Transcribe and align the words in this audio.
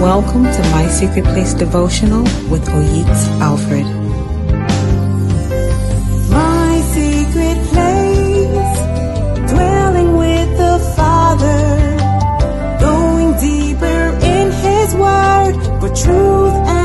Welcome 0.00 0.44
to 0.44 0.62
My 0.72 0.88
Secret 0.88 1.24
Place 1.24 1.52
Devotional 1.52 2.22
with 2.48 2.66
Oyitz 2.68 3.28
Alfred. 3.38 3.84
My 6.30 6.80
secret 6.94 7.58
place, 7.68 8.78
dwelling 9.50 10.16
with 10.16 10.56
the 10.56 10.78
Father, 10.96 11.98
going 12.80 13.38
deeper 13.40 14.16
in 14.24 14.50
His 14.50 14.94
Word 14.94 15.54
for 15.80 15.94
truth 15.94 16.79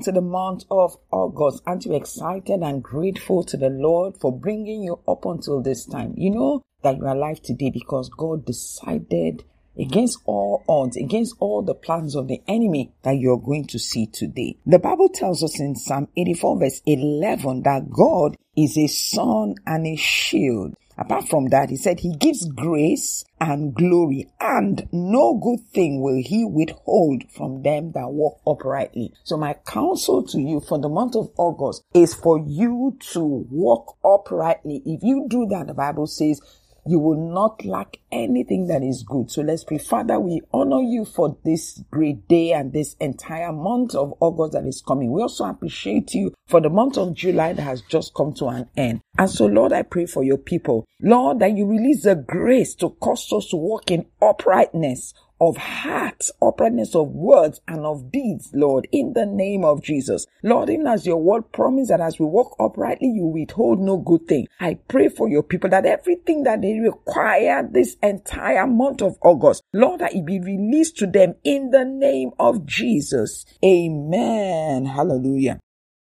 to 0.00 0.12
the 0.12 0.20
month 0.20 0.64
of 0.70 0.96
August. 1.10 1.62
Aren't 1.66 1.84
you 1.84 1.94
excited 1.94 2.60
and 2.62 2.82
grateful 2.82 3.44
to 3.44 3.56
the 3.56 3.70
Lord 3.70 4.16
for 4.20 4.36
bringing 4.36 4.82
you 4.82 5.00
up 5.06 5.24
until 5.24 5.62
this 5.62 5.86
time? 5.86 6.14
You 6.16 6.30
know 6.30 6.62
that 6.82 6.98
you 6.98 7.06
are 7.06 7.14
alive 7.14 7.42
today 7.42 7.70
because 7.70 8.08
God 8.08 8.44
decided 8.44 9.44
against 9.78 10.18
all 10.24 10.64
odds, 10.68 10.96
against 10.96 11.34
all 11.40 11.62
the 11.62 11.74
plans 11.74 12.14
of 12.14 12.28
the 12.28 12.42
enemy 12.46 12.92
that 13.02 13.18
you're 13.18 13.40
going 13.40 13.66
to 13.66 13.78
see 13.78 14.06
today. 14.06 14.56
The 14.66 14.78
Bible 14.78 15.08
tells 15.08 15.42
us 15.42 15.58
in 15.58 15.74
Psalm 15.74 16.08
84 16.16 16.60
verse 16.60 16.80
11 16.86 17.62
that 17.62 17.90
God 17.90 18.36
is 18.56 18.78
a 18.78 18.86
sun 18.86 19.56
and 19.66 19.86
a 19.86 19.96
shield. 19.96 20.74
Apart 20.96 21.28
from 21.28 21.46
that, 21.46 21.70
he 21.70 21.76
said 21.76 22.00
he 22.00 22.14
gives 22.14 22.46
grace 22.48 23.24
and 23.40 23.74
glory 23.74 24.30
and 24.40 24.88
no 24.92 25.34
good 25.34 25.60
thing 25.72 26.00
will 26.00 26.22
he 26.24 26.44
withhold 26.44 27.24
from 27.30 27.62
them 27.62 27.92
that 27.92 28.08
walk 28.10 28.40
uprightly. 28.46 29.12
So 29.24 29.36
my 29.36 29.54
counsel 29.66 30.22
to 30.28 30.40
you 30.40 30.60
for 30.60 30.78
the 30.78 30.88
month 30.88 31.16
of 31.16 31.30
August 31.36 31.82
is 31.94 32.14
for 32.14 32.38
you 32.38 32.96
to 33.12 33.46
walk 33.50 33.96
uprightly. 34.04 34.82
If 34.86 35.02
you 35.02 35.26
do 35.28 35.46
that, 35.50 35.66
the 35.66 35.74
Bible 35.74 36.06
says 36.06 36.40
you 36.86 36.98
will 36.98 37.32
not 37.32 37.64
lack 37.64 37.98
anything 38.12 38.66
that 38.66 38.82
is 38.82 39.02
good. 39.02 39.30
So 39.30 39.42
let's 39.42 39.64
pray. 39.64 39.78
Father, 39.78 40.20
we 40.20 40.42
honor 40.52 40.82
you 40.82 41.04
for 41.04 41.36
this 41.44 41.82
great 41.90 42.28
day 42.28 42.52
and 42.52 42.72
this 42.72 42.94
entire 43.00 43.52
month 43.52 43.94
of 43.94 44.14
August 44.20 44.52
that 44.52 44.66
is 44.66 44.82
coming. 44.86 45.10
We 45.10 45.22
also 45.22 45.44
appreciate 45.44 46.14
you 46.14 46.32
for 46.48 46.60
the 46.60 46.70
month 46.70 46.98
of 46.98 47.14
July 47.14 47.54
that 47.54 47.62
has 47.62 47.82
just 47.82 48.14
come 48.14 48.34
to 48.34 48.46
an 48.46 48.68
end. 48.76 49.00
And 49.18 49.30
so, 49.30 49.46
Lord, 49.46 49.72
I 49.72 49.82
pray 49.82 50.06
for 50.06 50.22
your 50.24 50.38
people. 50.38 50.84
Lord, 51.00 51.38
that 51.40 51.56
you 51.56 51.66
release 51.66 52.02
the 52.02 52.16
grace 52.16 52.74
to 52.76 52.90
cause 52.90 53.32
us 53.32 53.48
to 53.48 53.56
walk 53.56 53.90
in 53.90 54.06
uprightness 54.20 55.14
of 55.40 55.56
heart, 55.56 56.24
uprightness 56.40 56.94
of 56.94 57.08
words 57.08 57.60
and 57.66 57.84
of 57.84 58.10
deeds, 58.10 58.50
Lord, 58.54 58.86
in 58.92 59.12
the 59.12 59.26
name 59.26 59.64
of 59.64 59.82
Jesus. 59.82 60.26
Lord, 60.42 60.70
even 60.70 60.86
as 60.86 61.06
your 61.06 61.16
word 61.16 61.52
promised 61.52 61.90
that 61.90 62.00
as 62.00 62.18
we 62.18 62.26
walk 62.26 62.56
uprightly, 62.58 63.08
you 63.08 63.26
withhold 63.26 63.80
no 63.80 63.96
good 63.98 64.26
thing. 64.26 64.46
I 64.60 64.74
pray 64.88 65.08
for 65.08 65.28
your 65.28 65.42
people 65.42 65.70
that 65.70 65.86
everything 65.86 66.44
that 66.44 66.62
they 66.62 66.78
require 66.78 67.68
this 67.70 67.96
entire 68.02 68.66
month 68.66 69.02
of 69.02 69.18
August, 69.22 69.62
Lord, 69.72 70.00
that 70.00 70.14
it 70.14 70.24
be 70.24 70.40
released 70.40 70.98
to 70.98 71.06
them 71.06 71.34
in 71.44 71.70
the 71.70 71.84
name 71.84 72.30
of 72.38 72.64
Jesus. 72.66 73.44
Amen. 73.64 74.86
Hallelujah. 74.86 75.58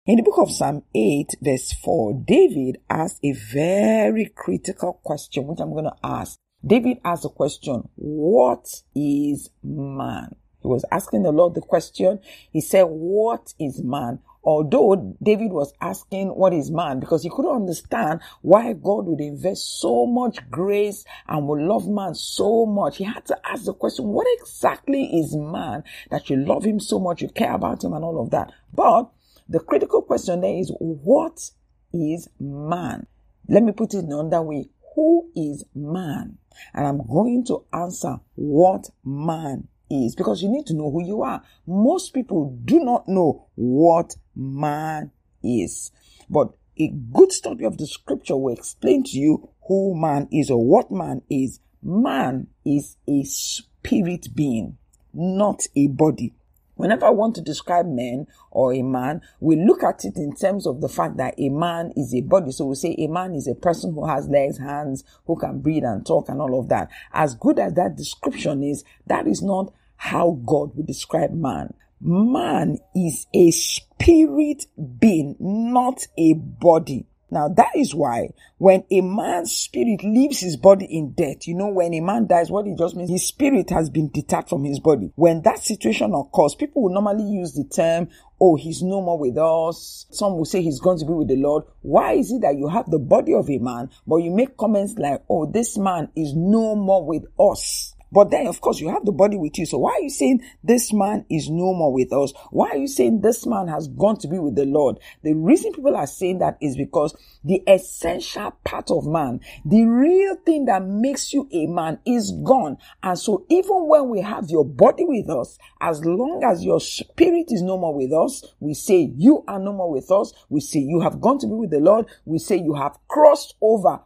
In 0.06 0.16
the 0.16 0.24
book 0.24 0.38
of 0.38 0.52
Psalm 0.52 0.84
8, 0.96 1.36
verse 1.42 1.74
4, 1.74 2.24
David 2.26 2.78
asked 2.90 3.20
a 3.26 3.34
very 3.34 4.32
critical 4.34 5.02
question, 5.04 5.48
which 5.48 5.60
I'm 5.60 5.74
going 5.74 5.84
to 5.84 5.96
ask. 6.02 6.40
David 6.66 6.98
asked 7.04 7.24
the 7.24 7.30
question, 7.30 7.88
What 7.96 8.82
is 8.96 9.50
man? 9.64 10.36
He 10.62 10.68
was 10.68 10.84
asking 10.92 11.24
the 11.24 11.32
Lord 11.32 11.54
the 11.54 11.62
question. 11.62 12.20
He 12.52 12.62
said, 12.62 12.84
What 12.84 13.54
is 13.60 13.84
man? 13.84 14.20
Although 14.44 15.16
David 15.22 15.52
was 15.52 15.74
asking, 15.82 16.30
What 16.30 16.54
is 16.54 16.72
man? 16.72 17.00
because 17.00 17.22
he 17.22 17.30
couldn't 17.30 17.56
understand 17.56 18.22
why 18.42 18.74
God 18.74 19.06
would 19.06 19.22
invest 19.22 19.80
so 19.80 20.06
much 20.08 20.40
grace 20.50 21.06
and 21.28 21.48
would 21.48 21.62
love 21.62 21.88
man 21.88 22.16
so 22.16 22.66
much. 22.66 22.98
He 22.98 23.04
had 23.04 23.26
to 23.28 23.38
ask 23.48 23.66
the 23.66 23.74
question, 23.74 24.06
What 24.08 24.28
exactly 24.40 25.04
is 25.20 25.36
man 25.36 25.84
that 26.10 26.30
you 26.30 26.38
love 26.38 26.64
him 26.64 26.80
so 26.80 27.00
much, 27.00 27.22
you 27.22 27.30
care 27.30 27.54
about 27.54 27.84
him, 27.84 27.94
and 27.94 28.04
all 28.04 28.20
of 28.20 28.32
that? 28.32 28.52
But 28.74 29.12
the 29.48 29.60
critical 29.60 30.02
question 30.02 30.42
there 30.42 30.58
is, 30.58 30.72
What 30.80 31.52
is 31.94 32.30
man? 32.40 33.06
Let 33.48 33.64
me 33.64 33.72
put 33.72 33.94
it 33.94 34.00
in 34.00 34.12
another 34.12 34.42
way. 34.42 34.70
Who 34.98 35.30
is 35.36 35.64
man? 35.76 36.40
And 36.74 36.88
I'm 36.88 37.06
going 37.06 37.46
to 37.46 37.64
answer 37.72 38.20
what 38.34 38.90
man 39.06 39.68
is 39.92 40.16
because 40.16 40.42
you 40.42 40.50
need 40.50 40.66
to 40.66 40.74
know 40.74 40.90
who 40.90 41.06
you 41.06 41.22
are. 41.22 41.44
Most 41.68 42.16
people 42.16 42.60
do 42.66 42.80
not 42.80 43.08
know 43.08 43.46
what 43.54 44.16
man 44.36 45.12
is. 45.44 45.92
But 46.28 46.54
a 46.80 46.88
good 47.14 47.32
study 47.32 47.64
of 47.64 47.78
the 47.78 47.86
scripture 47.86 48.36
will 48.36 48.56
explain 48.56 49.04
to 49.04 49.20
you 49.20 49.50
who 49.68 49.94
man 49.96 50.30
is 50.32 50.50
or 50.50 50.66
what 50.66 50.90
man 50.90 51.22
is. 51.30 51.60
Man 51.84 52.48
is 52.66 52.98
a 53.08 53.22
spirit 53.24 54.30
being, 54.34 54.80
not 55.14 55.62
a 55.76 55.90
body. 55.90 56.34
Whenever 56.78 57.06
I 57.06 57.10
want 57.10 57.36
to 57.36 57.42
describe 57.42 57.86
men 57.86 58.28
or 58.52 58.74
a 58.74 58.82
man, 58.82 59.22
we 59.40 59.56
look 59.56 59.84
at 59.84 60.06
it 60.06 60.16
in 60.16 60.36
terms 60.36 60.66
of 60.66 60.82
the 60.82 60.90
fact 60.90 61.18
that 61.18 61.36
a 61.38 61.50
man 61.50 61.92
is 61.96 62.14
a 62.16 62.22
body. 62.22 62.52
So 62.52 62.66
we 62.66 62.76
say 62.76 62.96
a 62.98 63.08
man 63.08 63.36
is 63.36 63.48
a 63.48 63.56
person 63.56 63.94
who 63.94 64.06
has 64.06 64.30
legs, 64.30 64.58
hands, 64.58 65.04
who 65.26 65.36
can 65.36 65.60
breathe 65.60 65.84
and 65.84 66.06
talk 66.06 66.30
and 66.30 66.40
all 66.40 66.60
of 66.60 66.70
that. 66.70 66.90
As 67.12 67.36
good 67.36 67.60
as 67.60 67.74
that 67.74 67.96
description 67.98 68.64
is, 68.64 68.84
that 69.08 69.28
is 69.28 69.42
not 69.42 69.74
how 69.98 70.40
God 70.46 70.76
would 70.76 70.86
describe 70.86 71.34
man. 71.34 71.74
Man 72.00 72.78
is 72.96 73.26
a 73.34 73.50
spirit 73.52 74.66
being, 75.00 75.36
not 75.40 76.06
a 76.18 76.34
body. 76.34 77.08
Now 77.30 77.50
that 77.50 77.76
is 77.76 77.94
why 77.94 78.30
when 78.58 78.84
a 78.90 79.02
man's 79.02 79.52
spirit 79.52 80.04
leaves 80.04 80.40
his 80.40 80.58
body 80.58 80.86
in 80.86 81.12
death, 81.12 81.48
you 81.48 81.56
know, 81.56 81.68
when 81.68 81.94
a 81.94 82.00
man 82.00 82.28
dies, 82.28 82.50
what 82.50 82.68
it 82.68 82.78
just 82.78 82.96
means 82.96 83.10
his 83.10 83.28
spirit 83.28 83.70
has 83.70 83.90
been 83.90 84.10
detached 84.10 84.50
from 84.50 84.64
his 84.64 84.80
body. 84.80 85.12
When 85.16 85.42
that 85.44 85.60
situation 85.60 86.14
occurs, 86.14 86.56
people 86.56 86.84
will 86.84 86.94
normally 86.94 87.26
use 87.26 87.54
the 87.54 87.66
term, 87.66 88.10
oh, 88.40 88.56
he's 88.56 88.82
no 88.82 89.02
more 89.02 89.18
with 89.18 89.38
us. 89.38 90.06
Some 90.12 90.38
will 90.38 90.46
say 90.46 90.62
he's 90.62 90.80
going 90.80 91.00
to 91.00 91.06
be 91.06 91.14
with 91.14 91.28
the 91.28 91.36
Lord. 91.36 91.66
Why 91.82 92.14
is 92.14 92.32
it 92.32 92.42
that 92.42 92.58
you 92.58 92.68
have 92.70 92.90
the 92.90 93.00
body 93.00 93.34
of 93.34 93.50
a 93.50 93.58
man, 93.58 93.90
but 94.06 94.18
you 94.18 94.32
make 94.32 94.58
comments 94.58 94.96
like, 94.98 95.22
oh, 95.30 95.46
this 95.46 95.78
man 95.78 96.10
is 96.16 96.34
no 96.34 96.76
more 96.76 97.06
with 97.06 97.26
us? 97.40 97.94
But 98.12 98.32
then, 98.32 98.48
of 98.48 98.62
course, 98.62 98.80
you 98.80 98.90
have 98.90 99.06
the 99.06 99.12
body 99.12 99.38
with 99.38 99.58
you. 99.58 99.66
So 99.66 99.80
why 99.80 99.92
are 99.92 100.02
you 100.02 100.10
saying 100.10 100.42
this 100.64 100.94
man 100.94 101.26
is 101.30 101.50
no 101.50 101.74
more 101.74 101.92
with 101.92 102.14
us? 102.14 102.34
Why 102.52 102.70
are 102.70 102.78
you 102.78 102.88
saying 102.88 103.22
this 103.22 103.46
man 103.46 103.68
has 103.68 103.88
gone 103.88 104.18
to 104.20 104.28
be 104.28 104.40
with 104.40 104.56
the 104.56 104.66
Lord? 104.66 105.00
The 105.24 105.34
reason 105.34 105.74
people 105.74 105.96
are 105.96 106.08
saying 106.08 106.40
that 106.40 106.58
is 106.62 106.78
because 106.78 107.16
the 107.44 107.62
essential 107.68 108.52
part 108.64 108.90
of 108.92 109.06
man, 109.06 109.42
the 109.66 109.84
real 109.86 110.36
thing 110.46 110.66
that 110.66 110.84
makes 110.84 111.34
you 111.34 111.50
a 111.52 111.66
man 111.68 112.00
is 112.06 112.32
gone. 112.44 112.78
And 113.04 113.18
so 113.18 113.46
even 113.50 113.88
when 113.88 114.10
we 114.10 114.22
have 114.22 114.50
your 114.50 114.66
body 114.66 115.04
with 115.06 115.30
us, 115.30 115.58
as 115.82 116.04
long 116.04 116.44
as 116.44 116.64
your 116.64 116.80
spirit 116.80 117.48
is 117.50 117.62
no 117.62 117.78
more 117.78 117.96
with 117.96 118.12
us, 118.14 118.44
we 118.60 118.74
say 118.74 119.12
you 119.16 119.44
are 119.48 119.60
no 119.60 119.74
more 119.74 119.92
with 119.92 120.12
us. 120.12 120.34
We 120.50 120.62
say 120.62 120.80
you 120.80 121.02
have 121.02 121.20
gone 121.22 121.40
to 121.40 121.48
be 121.48 121.54
with 121.54 121.72
the 121.72 121.80
Lord. 121.80 122.06
We 122.26 122.40
say 122.40 122.58
you 122.58 122.76
have 122.76 122.98
crossed 123.08 123.56
over 123.62 124.02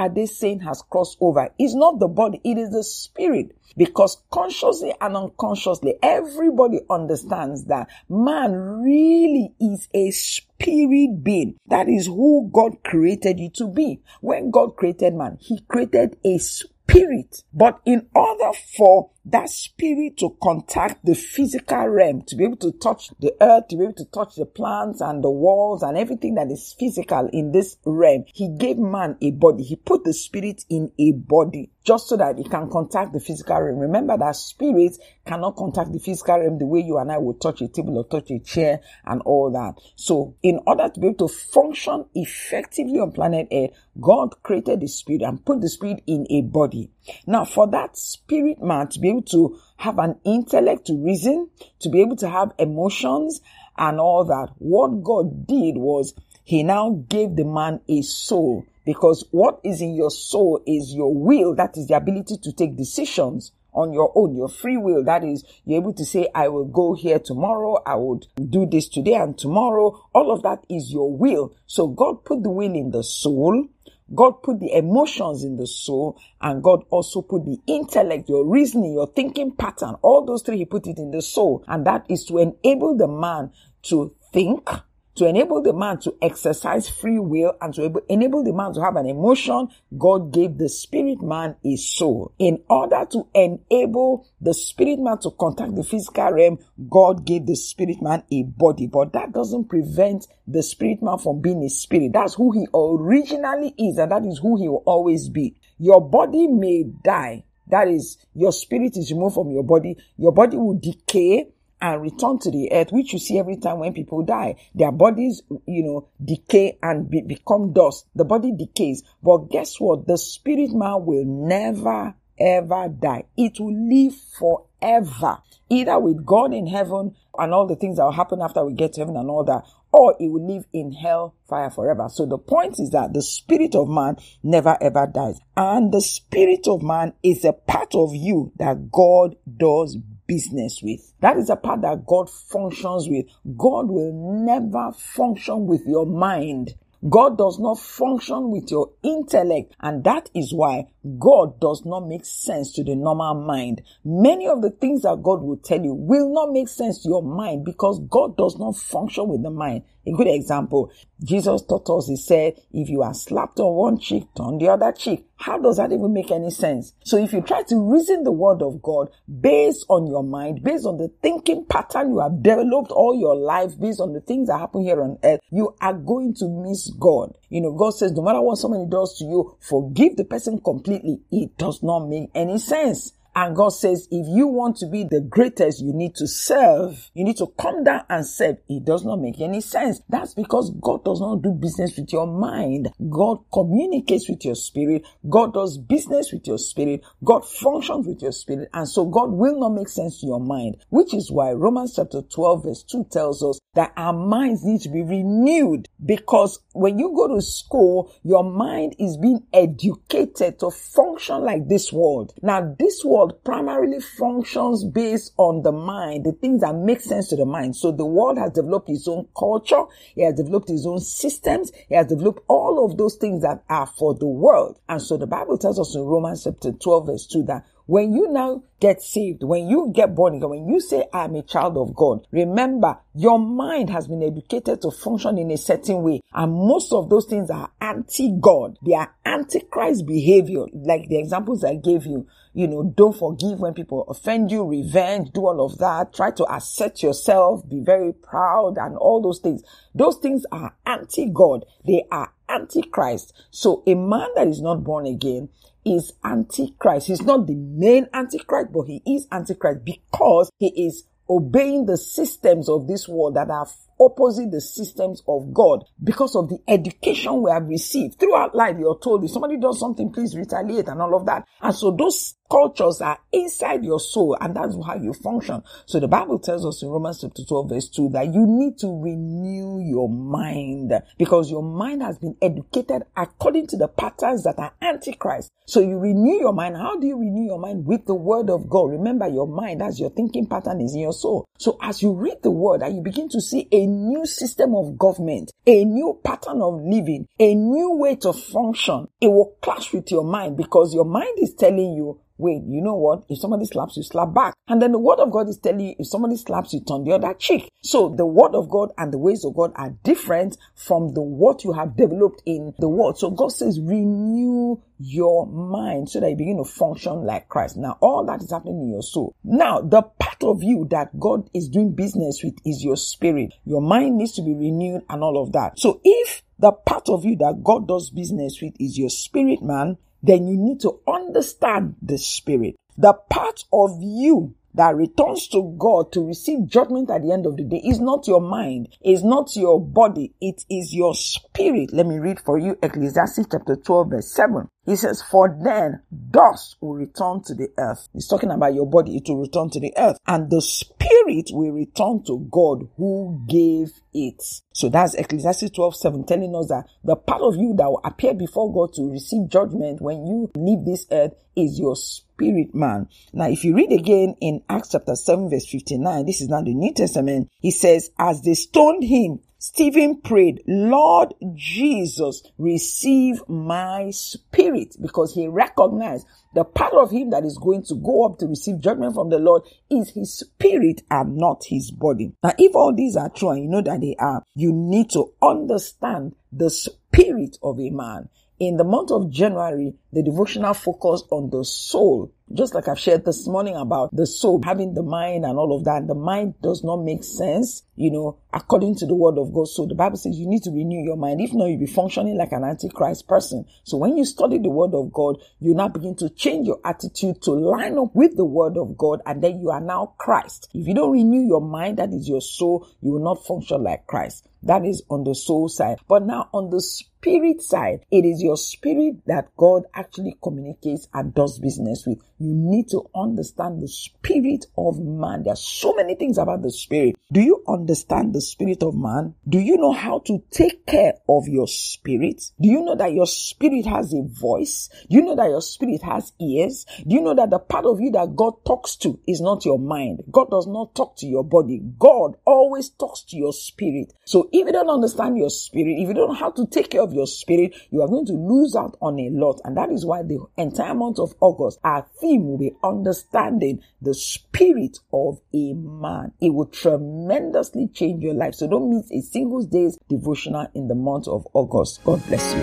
are 0.00 0.08
they 0.08 0.24
saying 0.24 0.60
has 0.60 0.82
crossed 0.88 1.18
over? 1.20 1.50
It's 1.58 1.74
not 1.74 1.98
the 2.00 2.08
body, 2.08 2.40
it 2.42 2.56
is 2.56 2.70
the 2.70 2.82
spirit. 2.82 3.54
Because 3.76 4.16
consciously 4.30 4.94
and 4.98 5.14
unconsciously, 5.14 5.94
everybody 6.02 6.80
understands 6.88 7.66
that 7.66 7.88
man 8.08 8.52
really 8.82 9.52
is 9.60 9.88
a 9.92 10.10
spirit 10.10 11.22
being. 11.22 11.56
That 11.66 11.86
is 11.88 12.06
who 12.06 12.50
God 12.50 12.82
created 12.82 13.38
you 13.38 13.50
to 13.50 13.68
be. 13.68 14.00
When 14.22 14.50
God 14.50 14.74
created 14.76 15.14
man, 15.14 15.36
he 15.38 15.60
created 15.68 16.16
a 16.24 16.38
spirit. 16.38 17.44
But 17.52 17.80
in 17.84 18.08
order 18.14 18.56
for 18.76 19.10
that 19.30 19.48
spirit 19.48 20.18
to 20.18 20.36
contact 20.42 21.04
the 21.04 21.14
physical 21.14 21.88
realm, 21.88 22.22
to 22.26 22.36
be 22.36 22.44
able 22.44 22.56
to 22.58 22.72
touch 22.72 23.10
the 23.20 23.34
earth, 23.40 23.68
to 23.68 23.76
be 23.76 23.84
able 23.84 23.94
to 23.94 24.04
touch 24.06 24.36
the 24.36 24.46
plants 24.46 25.00
and 25.00 25.22
the 25.22 25.30
walls 25.30 25.82
and 25.82 25.96
everything 25.96 26.34
that 26.34 26.50
is 26.50 26.74
physical 26.78 27.28
in 27.32 27.52
this 27.52 27.76
realm, 27.84 28.24
he 28.34 28.48
gave 28.48 28.78
man 28.78 29.16
a 29.20 29.30
body. 29.32 29.62
He 29.62 29.76
put 29.76 30.04
the 30.04 30.12
spirit 30.12 30.64
in 30.68 30.92
a 30.98 31.12
body 31.12 31.70
just 31.84 32.08
so 32.08 32.16
that 32.16 32.38
it 32.38 32.50
can 32.50 32.68
contact 32.70 33.12
the 33.12 33.20
physical 33.20 33.60
realm. 33.60 33.78
Remember 33.78 34.16
that 34.16 34.36
spirit 34.36 34.96
cannot 35.26 35.56
contact 35.56 35.92
the 35.92 35.98
physical 35.98 36.38
realm 36.38 36.58
the 36.58 36.66
way 36.66 36.80
you 36.80 36.98
and 36.98 37.10
I 37.10 37.18
would 37.18 37.40
touch 37.40 37.62
a 37.62 37.68
table 37.68 37.98
or 37.98 38.04
touch 38.04 38.30
a 38.30 38.38
chair 38.38 38.80
and 39.06 39.22
all 39.22 39.50
that. 39.52 39.82
So 39.96 40.36
in 40.42 40.60
order 40.66 40.88
to 40.88 41.00
be 41.00 41.08
able 41.08 41.28
to 41.28 41.34
function 41.34 42.04
effectively 42.14 42.98
on 42.98 43.12
planet 43.12 43.48
Earth, 43.52 43.70
God 44.00 44.42
created 44.42 44.80
the 44.80 44.88
spirit 44.88 45.22
and 45.22 45.44
put 45.44 45.60
the 45.60 45.68
spirit 45.68 46.02
in 46.06 46.26
a 46.30 46.42
body. 46.42 46.90
Now 47.26 47.44
for 47.44 47.66
that 47.70 47.96
spirit 47.96 48.62
man 48.62 48.88
to 48.88 49.00
be 49.00 49.08
able 49.20 49.50
to 49.50 49.60
have 49.76 49.98
an 49.98 50.18
intellect 50.24 50.86
to 50.86 50.96
reason, 50.96 51.48
to 51.80 51.88
be 51.88 52.00
able 52.00 52.16
to 52.16 52.28
have 52.28 52.52
emotions 52.58 53.40
and 53.76 54.00
all 54.00 54.24
that, 54.24 54.52
what 54.58 55.02
God 55.02 55.46
did 55.46 55.76
was 55.76 56.14
he 56.44 56.62
now 56.62 57.04
gave 57.08 57.36
the 57.36 57.44
man 57.44 57.80
a 57.88 58.02
soul 58.02 58.64
because 58.84 59.24
what 59.30 59.60
is 59.64 59.80
in 59.80 59.94
your 59.94 60.10
soul 60.10 60.62
is 60.66 60.94
your 60.94 61.14
will. 61.14 61.54
That 61.54 61.76
is 61.76 61.86
the 61.86 61.94
ability 61.94 62.38
to 62.42 62.52
take 62.52 62.76
decisions 62.76 63.52
on 63.72 63.92
your 63.92 64.12
own, 64.16 64.34
your 64.34 64.48
free 64.48 64.76
will. 64.76 65.04
That 65.04 65.22
is, 65.22 65.44
you're 65.64 65.80
able 65.80 65.94
to 65.94 66.04
say, 66.04 66.28
I 66.34 66.48
will 66.48 66.64
go 66.64 66.94
here 66.94 67.20
tomorrow. 67.20 67.80
I 67.86 67.94
would 67.94 68.26
do 68.50 68.66
this 68.66 68.88
today 68.88 69.14
and 69.14 69.38
tomorrow. 69.38 70.08
All 70.12 70.32
of 70.32 70.42
that 70.42 70.64
is 70.68 70.92
your 70.92 71.12
will. 71.12 71.54
So 71.66 71.86
God 71.86 72.24
put 72.24 72.42
the 72.42 72.50
will 72.50 72.74
in 72.74 72.90
the 72.90 73.04
soul. 73.04 73.68
God 74.14 74.42
put 74.42 74.60
the 74.60 74.72
emotions 74.72 75.44
in 75.44 75.56
the 75.56 75.66
soul 75.66 76.18
and 76.40 76.62
God 76.62 76.84
also 76.90 77.22
put 77.22 77.44
the 77.44 77.58
intellect, 77.66 78.28
your 78.28 78.44
reasoning, 78.46 78.94
your 78.94 79.06
thinking 79.06 79.52
pattern, 79.52 79.96
all 80.02 80.24
those 80.24 80.42
three, 80.42 80.58
He 80.58 80.64
put 80.64 80.86
it 80.86 80.98
in 80.98 81.10
the 81.10 81.22
soul. 81.22 81.64
And 81.68 81.86
that 81.86 82.06
is 82.08 82.24
to 82.26 82.38
enable 82.38 82.96
the 82.96 83.08
man 83.08 83.52
to 83.82 84.14
think, 84.32 84.68
to 85.16 85.26
enable 85.26 85.62
the 85.62 85.72
man 85.72 85.98
to 86.00 86.14
exercise 86.22 86.88
free 86.88 87.18
will 87.18 87.54
and 87.60 87.74
to 87.74 88.02
enable 88.08 88.44
the 88.44 88.52
man 88.52 88.72
to 88.74 88.80
have 88.80 88.96
an 88.96 89.06
emotion, 89.06 89.68
God 89.98 90.32
gave 90.32 90.56
the 90.56 90.68
spirit 90.68 91.20
man 91.20 91.56
a 91.64 91.76
soul. 91.76 92.32
In 92.38 92.62
order 92.68 93.04
to 93.10 93.26
enable 93.34 94.26
the 94.40 94.54
spirit 94.54 94.98
man 94.98 95.18
to 95.20 95.30
contact 95.32 95.74
the 95.74 95.82
physical 95.82 96.30
realm, 96.30 96.58
God 96.88 97.26
gave 97.26 97.46
the 97.46 97.56
spirit 97.56 98.00
man 98.00 98.22
a 98.30 98.44
body. 98.44 98.86
But 98.86 99.12
that 99.12 99.32
doesn't 99.32 99.68
prevent 99.68 100.26
the 100.46 100.62
spirit 100.62 101.02
man 101.02 101.18
from 101.18 101.40
being 101.40 101.62
a 101.64 101.68
spirit. 101.70 102.12
That's 102.12 102.34
who 102.34 102.52
he 102.52 102.66
originally 102.74 103.74
is 103.78 103.98
and 103.98 104.12
that 104.12 104.24
is 104.24 104.38
who 104.38 104.58
he 104.60 104.68
will 104.68 104.84
always 104.86 105.28
be. 105.28 105.56
Your 105.78 106.00
body 106.00 106.46
may 106.46 106.84
die. 107.04 107.44
That 107.66 107.88
is, 107.88 108.18
your 108.34 108.52
spirit 108.52 108.96
is 108.96 109.12
removed 109.12 109.34
from 109.34 109.50
your 109.50 109.62
body. 109.62 109.96
Your 110.16 110.32
body 110.32 110.56
will 110.56 110.78
decay 110.78 111.48
and 111.80 112.02
return 112.02 112.38
to 112.40 112.50
the 112.50 112.72
earth, 112.72 112.92
which 112.92 113.12
you 113.12 113.18
see 113.18 113.38
every 113.38 113.56
time 113.56 113.78
when 113.78 113.92
people 113.92 114.22
die. 114.22 114.56
Their 114.74 114.92
bodies, 114.92 115.42
you 115.66 115.82
know, 115.82 116.08
decay 116.22 116.78
and 116.82 117.08
be, 117.08 117.22
become 117.22 117.72
dust. 117.72 118.06
The 118.14 118.24
body 118.24 118.52
decays. 118.52 119.02
But 119.22 119.50
guess 119.50 119.80
what? 119.80 120.06
The 120.06 120.18
spirit 120.18 120.72
man 120.72 121.04
will 121.04 121.24
never, 121.24 122.14
ever 122.38 122.88
die. 122.88 123.24
It 123.36 123.58
will 123.58 123.74
live 123.88 124.14
forever. 124.38 125.38
Either 125.68 125.98
with 125.98 126.24
God 126.26 126.52
in 126.52 126.66
heaven 126.66 127.14
and 127.38 127.54
all 127.54 127.66
the 127.66 127.76
things 127.76 127.96
that 127.96 128.04
will 128.04 128.12
happen 128.12 128.42
after 128.42 128.64
we 128.64 128.74
get 128.74 128.94
to 128.94 129.00
heaven 129.02 129.16
and 129.16 129.30
all 129.30 129.44
that, 129.44 129.64
or 129.92 130.14
it 130.20 130.28
will 130.28 130.46
live 130.46 130.66
in 130.72 130.92
hell 130.92 131.34
fire 131.48 131.70
forever. 131.70 132.08
So 132.08 132.26
the 132.26 132.38
point 132.38 132.78
is 132.78 132.90
that 132.90 133.12
the 133.12 133.22
spirit 133.22 133.74
of 133.74 133.88
man 133.88 134.16
never 134.42 134.76
ever 134.80 135.06
dies. 135.12 135.38
And 135.56 135.92
the 135.92 136.00
spirit 136.00 136.66
of 136.68 136.82
man 136.82 137.14
is 137.22 137.44
a 137.44 137.52
part 137.52 137.94
of 137.94 138.14
you 138.14 138.52
that 138.56 138.90
God 138.90 139.36
does 139.56 139.96
business 140.30 140.80
with. 140.80 141.12
That 141.20 141.38
is 141.38 141.50
a 141.50 141.56
part 141.56 141.82
that 141.82 142.06
God 142.06 142.30
functions 142.30 143.08
with. 143.08 143.26
God 143.56 143.88
will 143.88 144.12
never 144.44 144.92
function 144.92 145.66
with 145.66 145.82
your 145.86 146.06
mind. 146.06 146.74
God 147.08 147.36
does 147.36 147.58
not 147.58 147.80
function 147.80 148.50
with 148.50 148.70
your 148.70 148.90
intellect, 149.02 149.74
and 149.80 150.04
that 150.04 150.28
is 150.34 150.52
why 150.52 150.84
God 151.18 151.58
does 151.58 151.82
not 151.84 152.06
make 152.06 152.26
sense 152.26 152.72
to 152.74 152.84
the 152.84 152.94
normal 152.94 153.34
mind. 153.34 153.80
Many 154.04 154.46
of 154.46 154.60
the 154.60 154.70
things 154.70 155.02
that 155.02 155.22
God 155.22 155.42
will 155.42 155.56
tell 155.56 155.82
you 155.82 155.94
will 155.94 156.32
not 156.32 156.52
make 156.52 156.68
sense 156.68 157.02
to 157.02 157.08
your 157.08 157.22
mind 157.22 157.64
because 157.64 158.00
God 158.08 158.36
does 158.36 158.56
not 158.58 158.76
function 158.76 159.28
with 159.28 159.42
the 159.42 159.50
mind. 159.50 159.82
A 160.10 160.12
good 160.12 160.26
example, 160.26 160.90
Jesus 161.22 161.62
taught 161.62 161.88
us, 161.90 162.08
he 162.08 162.16
said, 162.16 162.54
if 162.72 162.88
you 162.88 163.02
are 163.02 163.14
slapped 163.14 163.60
on 163.60 163.74
one 163.76 163.98
cheek, 164.00 164.24
turn 164.36 164.58
the 164.58 164.68
other 164.68 164.90
cheek. 164.90 165.24
How 165.36 165.56
does 165.56 165.76
that 165.76 165.92
even 165.92 166.12
make 166.12 166.32
any 166.32 166.50
sense? 166.50 166.94
So 167.04 167.16
if 167.16 167.32
you 167.32 167.42
try 167.42 167.62
to 167.62 167.92
reason 167.92 168.24
the 168.24 168.32
word 168.32 168.60
of 168.60 168.82
God 168.82 169.10
based 169.40 169.86
on 169.88 170.08
your 170.08 170.24
mind, 170.24 170.64
based 170.64 170.84
on 170.84 170.96
the 170.96 171.12
thinking 171.22 171.64
pattern 171.64 172.10
you 172.10 172.18
have 172.18 172.42
developed 172.42 172.90
all 172.90 173.14
your 173.14 173.36
life, 173.36 173.78
based 173.78 174.00
on 174.00 174.12
the 174.12 174.20
things 174.20 174.48
that 174.48 174.58
happen 174.58 174.82
here 174.82 175.00
on 175.00 175.16
earth, 175.22 175.40
you 175.50 175.76
are 175.80 175.94
going 175.94 176.34
to 176.34 176.48
miss 176.48 176.90
God. 176.98 177.36
You 177.48 177.60
know, 177.60 177.72
God 177.72 177.90
says, 177.90 178.10
no 178.10 178.22
matter 178.22 178.40
what 178.40 178.58
somebody 178.58 178.86
does 178.90 179.16
to 179.18 179.24
you, 179.24 179.56
forgive 179.60 180.16
the 180.16 180.24
person 180.24 180.60
completely. 180.60 181.20
It 181.30 181.56
does 181.56 181.84
not 181.84 182.08
make 182.08 182.30
any 182.34 182.58
sense. 182.58 183.12
And 183.40 183.56
God 183.56 183.70
says, 183.70 184.06
if 184.10 184.26
you 184.28 184.48
want 184.48 184.76
to 184.76 184.86
be 184.86 185.02
the 185.02 185.22
greatest, 185.22 185.80
you 185.80 185.94
need 185.94 186.14
to 186.16 186.26
serve. 186.26 187.10
You 187.14 187.24
need 187.24 187.38
to 187.38 187.46
come 187.58 187.84
down 187.84 188.02
and 188.10 188.26
serve. 188.26 188.58
It 188.68 188.84
does 188.84 189.02
not 189.02 189.18
make 189.18 189.40
any 189.40 189.62
sense. 189.62 190.02
That's 190.10 190.34
because 190.34 190.70
God 190.78 191.06
does 191.06 191.22
not 191.22 191.40
do 191.40 191.52
business 191.52 191.96
with 191.96 192.12
your 192.12 192.26
mind. 192.26 192.90
God 193.08 193.38
communicates 193.50 194.28
with 194.28 194.44
your 194.44 194.56
spirit. 194.56 195.06
God 195.26 195.54
does 195.54 195.78
business 195.78 196.34
with 196.34 196.46
your 196.46 196.58
spirit. 196.58 197.02
God 197.24 197.48
functions 197.48 198.06
with 198.06 198.20
your 198.20 198.32
spirit. 198.32 198.68
And 198.74 198.86
so 198.86 199.06
God 199.06 199.30
will 199.30 199.58
not 199.58 199.70
make 199.70 199.88
sense 199.88 200.20
to 200.20 200.26
your 200.26 200.40
mind, 200.40 200.76
which 200.90 201.14
is 201.14 201.30
why 201.30 201.52
Romans 201.52 201.94
chapter 201.96 202.20
12 202.20 202.64
verse 202.64 202.82
2 202.82 203.06
tells 203.10 203.42
us 203.42 203.58
that 203.74 203.92
our 203.96 204.12
minds 204.12 204.64
need 204.64 204.80
to 204.80 204.88
be 204.88 205.02
renewed 205.02 205.86
because 206.04 206.58
when 206.72 206.98
you 206.98 207.12
go 207.14 207.34
to 207.34 207.40
school, 207.40 208.12
your 208.22 208.42
mind 208.42 208.96
is 208.98 209.16
being 209.16 209.46
educated 209.52 210.58
to 210.58 210.70
function 210.70 211.42
like 211.42 211.68
this 211.68 211.92
world. 211.92 212.34
Now, 212.42 212.74
this 212.78 213.04
world 213.04 213.29
world 213.30 213.44
primarily 213.44 214.00
functions 214.00 214.84
based 214.84 215.32
on 215.36 215.62
the 215.62 215.72
mind, 215.72 216.24
the 216.24 216.32
things 216.32 216.60
that 216.60 216.74
make 216.74 217.00
sense 217.00 217.28
to 217.28 217.36
the 217.36 217.44
mind. 217.44 217.76
So 217.76 217.92
the 217.92 218.04
world 218.04 218.38
has 218.38 218.52
developed 218.52 218.88
its 218.88 219.08
own 219.08 219.28
culture, 219.38 219.84
it 220.16 220.24
has 220.24 220.34
developed 220.34 220.70
its 220.70 220.86
own 220.86 221.00
systems, 221.00 221.70
it 221.88 221.96
has 221.96 222.06
developed 222.06 222.44
all 222.48 222.84
of 222.84 222.96
those 222.96 223.16
things 223.16 223.42
that 223.42 223.62
are 223.68 223.86
for 223.86 224.14
the 224.14 224.26
world. 224.26 224.78
And 224.88 225.00
so 225.00 225.16
the 225.16 225.26
Bible 225.26 225.58
tells 225.58 225.78
us 225.78 225.94
in 225.94 226.02
Romans 226.02 226.44
chapter 226.44 226.72
12 226.72 227.06
verse 227.06 227.26
2 227.26 227.42
that 227.44 227.64
when 227.90 228.12
you 228.12 228.28
now 228.30 228.62
get 228.78 229.02
saved, 229.02 229.42
when 229.42 229.66
you 229.66 229.90
get 229.92 230.14
born 230.14 230.36
again, 230.36 230.48
when 230.48 230.68
you 230.68 230.78
say, 230.78 231.08
I'm 231.12 231.34
a 231.34 231.42
child 231.42 231.76
of 231.76 231.92
God, 231.92 232.24
remember 232.30 232.96
your 233.16 233.36
mind 233.36 233.90
has 233.90 234.06
been 234.06 234.22
educated 234.22 234.80
to 234.82 234.92
function 234.92 235.38
in 235.38 235.50
a 235.50 235.58
certain 235.58 236.02
way. 236.02 236.20
And 236.32 236.52
most 236.52 236.92
of 236.92 237.10
those 237.10 237.26
things 237.26 237.50
are 237.50 237.72
anti-God. 237.80 238.78
They 238.86 238.94
are 238.94 239.12
antichrist 239.26 240.06
behavior. 240.06 240.66
Like 240.72 241.08
the 241.08 241.18
examples 241.18 241.64
I 241.64 241.74
gave 241.74 242.06
you, 242.06 242.28
you 242.54 242.68
know, 242.68 242.84
don't 242.84 243.18
forgive 243.18 243.58
when 243.58 243.74
people 243.74 244.04
offend 244.08 244.52
you, 244.52 244.64
revenge, 244.64 245.32
do 245.32 245.40
all 245.40 245.60
of 245.60 245.78
that. 245.78 246.14
Try 246.14 246.30
to 246.30 246.54
assert 246.54 247.02
yourself, 247.02 247.68
be 247.68 247.80
very 247.80 248.12
proud 248.12 248.78
and 248.78 248.96
all 248.96 249.20
those 249.20 249.40
things. 249.40 249.64
Those 249.96 250.18
things 250.18 250.44
are 250.52 250.76
anti-God. 250.86 251.66
They 251.84 252.04
are 252.12 252.32
antichrist. 252.48 253.32
So 253.50 253.82
a 253.84 253.94
man 253.96 254.28
that 254.36 254.46
is 254.46 254.62
not 254.62 254.84
born 254.84 255.06
again 255.06 255.48
is 255.84 256.12
antichrist. 256.24 257.06
He's 257.06 257.22
not 257.22 257.46
the 257.46 257.54
main 257.54 258.06
antichrist, 258.12 258.72
but 258.72 258.86
he 258.86 259.02
is 259.06 259.26
antichrist 259.32 259.84
because 259.84 260.50
he 260.58 260.86
is 260.86 261.04
obeying 261.28 261.86
the 261.86 261.96
systems 261.96 262.68
of 262.68 262.86
this 262.86 263.08
world 263.08 263.36
that 263.36 263.50
are 263.50 263.66
opposite 264.00 264.50
the 264.50 264.60
systems 264.60 265.22
of 265.28 265.52
God 265.52 265.84
because 266.02 266.34
of 266.34 266.48
the 266.48 266.58
education 266.66 267.42
we 267.42 267.50
have 267.50 267.66
received. 267.66 268.18
Throughout 268.18 268.54
life, 268.54 268.76
you're 268.78 268.98
told 268.98 269.24
if 269.24 269.30
somebody 269.30 269.58
does 269.58 269.78
something, 269.78 270.10
please 270.10 270.34
retaliate 270.36 270.88
and 270.88 271.00
all 271.02 271.14
of 271.14 271.26
that. 271.26 271.46
And 271.60 271.74
so 271.74 271.90
those 271.90 272.36
cultures 272.50 273.00
are 273.00 273.18
inside 273.32 273.84
your 273.84 274.00
soul 274.00 274.36
and 274.40 274.56
that's 274.56 274.76
how 274.84 274.96
you 274.96 275.12
function. 275.12 275.62
So 275.86 276.00
the 276.00 276.08
Bible 276.08 276.38
tells 276.38 276.66
us 276.66 276.82
in 276.82 276.88
Romans 276.88 277.20
chapter 277.20 277.44
12 277.44 277.68
verse 277.68 277.88
2 277.88 278.08
that 278.10 278.26
you 278.26 278.44
need 278.46 278.78
to 278.78 278.88
renew 279.00 279.78
your 279.80 280.08
mind 280.08 280.92
because 281.16 281.50
your 281.50 281.62
mind 281.62 282.02
has 282.02 282.18
been 282.18 282.36
educated 282.42 283.02
according 283.16 283.68
to 283.68 283.76
the 283.76 283.88
patterns 283.88 284.42
that 284.44 284.58
are 284.58 284.72
antichrist. 284.82 285.50
So 285.66 285.80
you 285.80 285.98
renew 285.98 286.40
your 286.40 286.52
mind. 286.52 286.76
How 286.76 286.98
do 286.98 287.06
you 287.06 287.16
renew 287.16 287.46
your 287.46 287.60
mind? 287.60 287.86
With 287.86 288.06
the 288.06 288.14
word 288.14 288.50
of 288.50 288.68
God. 288.68 288.90
Remember 288.90 289.28
your 289.28 289.46
mind 289.46 289.82
as 289.82 290.00
your 290.00 290.10
thinking 290.10 290.46
pattern 290.46 290.80
is 290.80 290.94
in 290.94 291.00
your 291.02 291.12
soul. 291.12 291.46
So 291.58 291.78
as 291.80 292.02
you 292.02 292.12
read 292.12 292.42
the 292.42 292.50
word 292.50 292.82
and 292.82 292.96
you 292.96 293.02
begin 293.02 293.28
to 293.28 293.40
see 293.40 293.68
a 293.70 293.86
new 293.90 294.26
system 294.26 294.74
of 294.74 294.96
government, 294.98 295.52
a 295.66 295.84
new 295.84 296.18
pattern 296.24 296.62
of 296.62 296.82
living, 296.82 297.26
a 297.38 297.54
new 297.54 297.92
way 297.96 298.16
to 298.16 298.32
function, 298.32 299.08
it 299.20 299.28
will 299.28 299.56
clash 299.60 299.92
with 299.92 300.10
your 300.10 300.24
mind 300.24 300.56
because 300.56 300.94
your 300.94 301.04
mind 301.04 301.38
is 301.38 301.54
telling 301.54 301.94
you 301.94 302.20
wait, 302.40 302.62
you 302.66 302.80
know 302.80 302.94
what? 302.94 303.24
If 303.28 303.38
somebody 303.38 303.66
slaps 303.66 303.96
you, 303.96 304.02
slap 304.02 304.34
back. 304.34 304.54
And 304.68 304.80
then 304.80 304.92
the 304.92 304.98
word 304.98 305.18
of 305.18 305.30
God 305.30 305.48
is 305.48 305.58
telling 305.58 305.80
you, 305.80 305.94
if 305.98 306.08
somebody 306.08 306.36
slaps 306.36 306.72
you, 306.72 306.80
turn 306.80 307.04
the 307.04 307.12
other 307.12 307.34
cheek. 307.34 307.68
So 307.82 308.08
the 308.08 308.26
word 308.26 308.54
of 308.54 308.68
God 308.68 308.90
and 308.98 309.12
the 309.12 309.18
ways 309.18 309.44
of 309.44 309.54
God 309.54 309.72
are 309.76 309.90
different 310.02 310.56
from 310.74 311.14
the 311.14 311.22
what 311.22 311.64
you 311.64 311.72
have 311.72 311.96
developed 311.96 312.42
in 312.46 312.74
the 312.78 312.88
world. 312.88 313.18
So 313.18 313.30
God 313.30 313.52
says, 313.52 313.80
renew 313.80 314.80
your 314.98 315.46
mind 315.46 316.08
so 316.10 316.20
that 316.20 316.30
you 316.30 316.36
begin 316.36 316.58
to 316.58 316.64
function 316.64 317.24
like 317.24 317.48
Christ. 317.48 317.76
Now, 317.76 317.98
all 318.00 318.24
that 318.26 318.42
is 318.42 318.50
happening 318.50 318.82
in 318.82 318.90
your 318.90 319.02
soul. 319.02 319.34
Now, 319.44 319.80
the 319.80 320.02
part 320.02 320.42
of 320.42 320.62
you 320.62 320.86
that 320.90 321.18
God 321.18 321.48
is 321.54 321.68
doing 321.68 321.94
business 321.94 322.42
with 322.42 322.54
is 322.64 322.84
your 322.84 322.96
spirit. 322.96 323.54
Your 323.64 323.80
mind 323.80 324.18
needs 324.18 324.32
to 324.32 324.42
be 324.42 324.54
renewed 324.54 325.02
and 325.08 325.22
all 325.22 325.42
of 325.42 325.52
that. 325.52 325.78
So 325.78 326.00
if 326.04 326.42
the 326.58 326.72
part 326.72 327.08
of 327.08 327.24
you 327.24 327.36
that 327.36 327.62
God 327.64 327.88
does 327.88 328.10
business 328.10 328.60
with 328.60 328.74
is 328.78 328.98
your 328.98 329.08
spirit 329.08 329.62
man, 329.62 329.96
then 330.22 330.46
you 330.46 330.56
need 330.56 330.80
to 330.80 331.00
understand 331.06 331.96
the 332.02 332.18
spirit. 332.18 332.76
The 332.96 333.14
part 333.14 333.64
of 333.72 333.98
you 334.02 334.54
that 334.74 334.94
returns 334.94 335.48
to 335.48 335.74
God 335.78 336.12
to 336.12 336.26
receive 336.26 336.66
judgment 336.66 337.10
at 337.10 337.22
the 337.22 337.32
end 337.32 337.46
of 337.46 337.56
the 337.56 337.64
day 337.64 337.82
is 337.84 338.00
not 338.00 338.28
your 338.28 338.40
mind, 338.40 338.88
is 339.04 339.24
not 339.24 339.56
your 339.56 339.80
body, 339.80 340.32
it 340.40 340.64
is 340.70 340.94
your 340.94 341.14
spirit. 341.14 341.92
Let 341.92 342.06
me 342.06 342.18
read 342.18 342.40
for 342.40 342.58
you 342.58 342.78
Ecclesiastes 342.82 343.46
chapter 343.50 343.76
12 343.76 344.10
verse 344.10 344.30
7. 344.30 344.68
He 344.90 344.96
says, 344.96 345.22
For 345.22 345.56
then 345.62 346.02
dust 346.32 346.74
will 346.80 346.94
return 346.94 347.44
to 347.44 347.54
the 347.54 347.68
earth. 347.78 348.08
He's 348.12 348.26
talking 348.26 348.50
about 348.50 348.74
your 348.74 348.90
body, 348.90 349.18
it 349.18 349.28
will 349.28 349.38
return 349.38 349.70
to 349.70 349.78
the 349.78 349.92
earth. 349.96 350.16
And 350.26 350.50
the 350.50 350.60
spirit 350.60 351.50
will 351.52 351.70
return 351.70 352.24
to 352.24 352.44
God 352.50 352.88
who 352.96 353.40
gave 353.48 353.92
it. 354.12 354.42
So 354.72 354.88
that's 354.88 355.14
Ecclesiastes 355.14 355.70
12 355.70 355.94
7 355.94 356.24
telling 356.24 356.56
us 356.56 356.70
that 356.70 356.86
the 357.04 357.14
part 357.14 357.40
of 357.42 357.54
you 357.54 357.72
that 357.76 357.88
will 357.88 358.00
appear 358.02 358.34
before 358.34 358.72
God 358.72 358.92
to 358.94 359.08
receive 359.08 359.48
judgment 359.48 360.00
when 360.00 360.26
you 360.26 360.50
leave 360.56 360.84
this 360.84 361.06
earth 361.12 361.34
is 361.54 361.78
your 361.78 361.94
spirit 361.94 362.74
man. 362.74 363.08
Now, 363.32 363.48
if 363.48 363.64
you 363.64 363.76
read 363.76 363.92
again 363.92 364.34
in 364.40 364.64
Acts 364.68 364.90
chapter 364.90 365.14
7 365.14 365.50
verse 365.50 365.68
59, 365.70 366.26
this 366.26 366.40
is 366.40 366.48
now 366.48 366.62
the 366.62 366.74
New 366.74 366.92
Testament, 366.92 367.48
he 367.60 367.70
says, 367.70 368.10
as 368.18 368.42
they 368.42 368.54
stoned 368.54 369.04
him, 369.04 369.38
Stephen 369.62 370.18
prayed, 370.22 370.62
Lord 370.66 371.34
Jesus, 371.52 372.42
receive 372.56 373.42
my 373.46 374.08
spirit 374.08 374.96
because 374.98 375.34
he 375.34 375.48
recognized 375.48 376.26
the 376.54 376.64
part 376.64 376.94
of 376.94 377.10
him 377.10 377.28
that 377.28 377.44
is 377.44 377.58
going 377.58 377.82
to 377.82 377.94
go 377.96 378.24
up 378.24 378.38
to 378.38 378.46
receive 378.46 378.80
judgment 378.80 379.14
from 379.14 379.28
the 379.28 379.38
Lord 379.38 379.60
is 379.90 380.14
his 380.14 380.32
spirit 380.32 381.02
and 381.10 381.36
not 381.36 381.64
his 381.66 381.90
body. 381.90 382.32
Now, 382.42 382.54
if 382.56 382.74
all 382.74 382.94
these 382.94 383.18
are 383.18 383.28
true 383.28 383.50
and 383.50 383.62
you 383.62 383.68
know 383.68 383.82
that 383.82 384.00
they 384.00 384.16
are, 384.18 384.42
you 384.54 384.72
need 384.72 385.10
to 385.10 385.30
understand 385.42 386.36
the 386.50 386.70
spirit 386.70 387.58
of 387.62 387.78
a 387.78 387.90
man. 387.90 388.30
In 388.58 388.78
the 388.78 388.84
month 388.84 389.10
of 389.10 389.30
January, 389.30 389.92
the 390.10 390.22
devotional 390.22 390.72
focus 390.72 391.22
on 391.30 391.50
the 391.50 391.64
soul. 391.64 392.32
Just 392.52 392.74
like 392.74 392.88
I've 392.88 392.98
shared 392.98 393.24
this 393.24 393.46
morning 393.46 393.76
about 393.76 394.14
the 394.14 394.26
soul 394.26 394.60
having 394.64 394.94
the 394.94 395.04
mind 395.04 395.44
and 395.44 395.56
all 395.56 395.72
of 395.72 395.84
that. 395.84 396.08
The 396.08 396.16
mind 396.16 396.54
does 396.60 396.82
not 396.82 396.96
make 396.96 397.22
sense, 397.22 397.84
you 397.94 398.10
know, 398.10 398.38
according 398.52 398.96
to 398.96 399.06
the 399.06 399.14
word 399.14 399.38
of 399.38 399.54
God. 399.54 399.68
So 399.68 399.86
the 399.86 399.94
Bible 399.94 400.16
says 400.16 400.36
you 400.36 400.48
need 400.48 400.64
to 400.64 400.72
renew 400.72 401.00
your 401.00 401.16
mind. 401.16 401.40
If 401.40 401.54
not, 401.54 401.66
you'll 401.66 401.78
be 401.78 401.86
functioning 401.86 402.36
like 402.36 402.50
an 402.50 402.64
antichrist 402.64 403.28
person. 403.28 403.66
So 403.84 403.98
when 403.98 404.16
you 404.16 404.24
study 404.24 404.58
the 404.58 404.68
word 404.68 404.94
of 404.94 405.12
God, 405.12 405.36
you 405.60 405.74
now 405.74 405.86
begin 405.88 406.16
to 406.16 406.28
change 406.28 406.66
your 406.66 406.80
attitude 406.84 407.40
to 407.42 407.52
line 407.52 407.96
up 407.98 408.16
with 408.16 408.36
the 408.36 408.44
word 408.44 408.76
of 408.76 408.96
God. 408.98 409.20
And 409.26 409.44
then 409.44 409.60
you 409.60 409.70
are 409.70 409.80
now 409.80 410.14
Christ. 410.18 410.70
If 410.74 410.88
you 410.88 410.94
don't 410.94 411.12
renew 411.12 411.46
your 411.46 411.60
mind, 411.60 411.98
that 411.98 412.12
is 412.12 412.28
your 412.28 412.40
soul, 412.40 412.88
you 413.00 413.12
will 413.12 413.22
not 413.22 413.46
function 413.46 413.84
like 413.84 414.08
Christ. 414.08 414.48
That 414.62 414.84
is 414.84 415.02
on 415.08 415.24
the 415.24 415.34
soul 415.34 415.68
side. 415.68 416.00
But 416.06 416.24
now 416.24 416.50
on 416.52 416.68
the 416.68 416.82
spirit 416.82 417.62
side, 417.62 418.04
it 418.10 418.24
is 418.26 418.42
your 418.42 418.56
spirit 418.56 419.24
that 419.26 419.56
God 419.56 419.84
actually 419.94 420.36
communicates 420.42 421.08
and 421.14 421.34
does 421.34 421.58
business 421.58 422.04
with. 422.06 422.18
You 422.42 422.54
need 422.54 422.88
to 422.88 423.02
understand 423.14 423.82
the 423.82 423.88
spirit 423.88 424.64
of 424.78 424.98
man. 424.98 425.42
There 425.42 425.52
are 425.52 425.56
so 425.56 425.92
many 425.92 426.14
things 426.14 426.38
about 426.38 426.62
the 426.62 426.70
spirit. 426.70 427.16
Do 427.30 427.42
you 427.42 427.62
understand 427.68 428.34
the 428.34 428.40
spirit 428.40 428.82
of 428.82 428.94
man? 428.94 429.34
Do 429.46 429.58
you 429.58 429.76
know 429.76 429.92
how 429.92 430.20
to 430.20 430.42
take 430.50 430.86
care 430.86 431.12
of 431.28 431.46
your 431.48 431.68
spirit? 431.68 432.42
Do 432.58 432.70
you 432.70 432.82
know 432.82 432.96
that 432.96 433.12
your 433.12 433.26
spirit 433.26 433.84
has 433.84 434.14
a 434.14 434.22
voice? 434.22 434.88
Do 435.10 435.16
you 435.16 435.22
know 435.22 435.36
that 435.36 435.50
your 435.50 435.60
spirit 435.60 436.00
has 436.02 436.32
ears? 436.40 436.86
Do 437.06 437.14
you 437.14 437.20
know 437.20 437.34
that 437.34 437.50
the 437.50 437.58
part 437.58 437.84
of 437.84 438.00
you 438.00 438.10
that 438.12 438.34
God 438.34 438.54
talks 438.64 438.96
to 438.96 439.20
is 439.28 439.42
not 439.42 439.66
your 439.66 439.78
mind? 439.78 440.22
God 440.30 440.50
does 440.50 440.66
not 440.66 440.94
talk 440.94 441.18
to 441.18 441.26
your 441.26 441.44
body. 441.44 441.82
God 441.98 442.36
always 442.46 442.88
talks 442.88 443.22
to 443.24 443.36
your 443.36 443.52
spirit. 443.52 444.14
So 444.24 444.48
if 444.50 444.66
you 444.66 444.72
don't 444.72 444.88
understand 444.88 445.36
your 445.36 445.50
spirit, 445.50 445.98
if 445.98 446.08
you 446.08 446.14
don't 446.14 446.28
know 446.28 446.34
how 446.34 446.52
to 446.52 446.66
take 446.66 446.88
care 446.90 447.02
of 447.02 447.12
your 447.12 447.26
spirit, 447.26 447.74
you 447.90 448.00
are 448.00 448.08
going 448.08 448.24
to 448.26 448.32
lose 448.32 448.74
out 448.74 448.96
on 449.02 449.20
a 449.20 449.28
lot. 449.28 449.60
And 449.64 449.76
that 449.76 449.90
is 449.90 450.06
why 450.06 450.22
the 450.22 450.38
entire 450.56 450.94
month 450.94 451.18
of 451.18 451.34
August, 451.40 451.78
our 451.84 452.06
theme 452.30 452.46
will 452.46 452.58
be 452.58 452.72
understanding 452.84 453.82
the 454.00 454.14
spirit 454.14 454.98
of 455.12 455.40
a 455.52 455.72
man. 455.72 456.32
It 456.40 456.50
will 456.50 456.66
tremendously 456.66 457.88
change 457.88 458.22
your 458.22 458.34
life. 458.34 458.54
So 458.54 458.68
don't 458.68 458.90
miss 458.90 459.10
a 459.10 459.20
single 459.20 459.62
day's 459.64 459.98
devotional 460.08 460.68
in 460.74 460.86
the 460.86 460.94
month 460.94 461.26
of 461.26 461.46
August. 461.54 462.04
God 462.04 462.24
bless 462.26 462.54
you. 462.54 462.60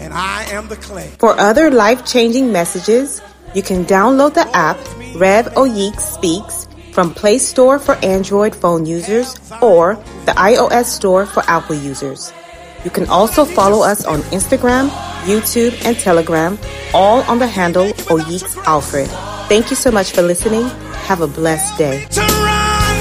And 0.00 0.14
I 0.14 0.46
am 0.50 0.68
the 0.68 0.76
clay. 0.76 1.10
For 1.18 1.38
other 1.38 1.70
life 1.70 2.06
changing 2.06 2.50
messages, 2.50 3.20
you 3.54 3.62
can 3.62 3.84
download 3.84 4.34
the 4.34 4.48
app 4.56 4.78
Rev 5.16 5.46
Oyik 5.54 6.00
Speaks 6.00 6.66
from 6.92 7.12
Play 7.12 7.38
Store 7.38 7.78
for 7.78 7.94
Android 7.96 8.54
phone 8.54 8.86
users 8.86 9.38
or 9.60 9.96
the 10.24 10.32
iOS 10.32 10.86
Store 10.86 11.26
for 11.26 11.42
Apple 11.46 11.76
users. 11.76 12.32
You 12.84 12.90
can 12.90 13.06
also 13.08 13.44
follow 13.44 13.84
us 13.84 14.06
on 14.06 14.20
Instagram, 14.32 14.88
YouTube, 15.24 15.74
and 15.84 15.98
Telegram, 15.98 16.58
all 16.94 17.22
on 17.22 17.38
the 17.38 17.46
handle 17.46 17.86
Oyeeks 18.08 18.56
Alfred. 18.64 19.08
Thank 19.48 19.70
you 19.70 19.76
so 19.76 19.90
much 19.90 20.12
for 20.12 20.22
listening. 20.22 20.64
Have 21.08 21.20
a 21.20 21.26
blessed 21.26 21.76
day. 21.78 22.06
To 22.06 22.20
run, 22.20 22.96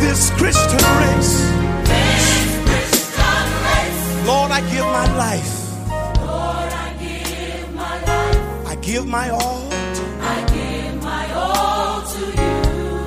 this 0.00 0.30
Christian 0.30 0.82
race. 1.00 1.48
Lord, 4.26 4.50
I 4.50 4.60
give 4.70 4.84
my 4.84 5.06
life. 5.16 5.54
I 8.66 8.74
give 8.80 9.06
my 9.06 9.30
all. 9.30 9.68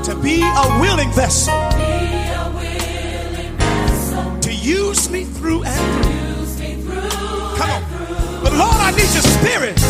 To 0.03 0.15
be 0.15 0.41
a 0.41 0.79
willing 0.79 1.11
vessel. 1.13 1.53
To 4.41 4.53
use 4.53 5.09
me 5.09 5.25
through 5.25 5.63
and 5.63 6.03
through 6.03 6.10
Spirit. 9.41 9.80